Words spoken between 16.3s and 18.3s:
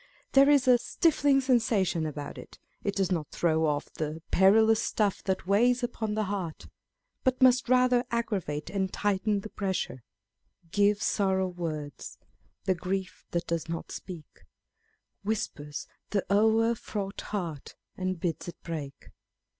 o'cr fraught heart, and